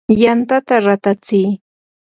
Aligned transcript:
yantata 0.21 0.75
ratatsi. 0.85 1.39